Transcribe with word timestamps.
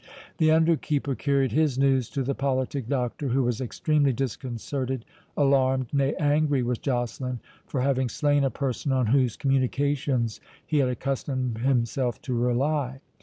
The 0.39 0.49
under 0.49 0.75
keeper 0.77 1.13
carried 1.13 1.51
his 1.51 1.77
news 1.77 2.09
to 2.09 2.23
the 2.23 2.33
politic 2.33 2.87
Doctor, 2.87 3.27
who 3.27 3.43
was 3.43 3.61
extremely 3.61 4.11
disconcerted, 4.11 5.05
alarmed, 5.37 5.93
nay 5.93 6.15
angry 6.15 6.63
with 6.63 6.81
Joceline, 6.81 7.37
for 7.67 7.81
having 7.81 8.09
slain 8.09 8.43
a 8.43 8.49
person 8.49 8.91
on 8.91 9.05
whose 9.05 9.37
communications 9.37 10.41
he 10.65 10.79
had 10.79 10.89
accustomed 10.89 11.59
himself 11.59 12.19
to 12.23 12.33
rely. 12.33 13.01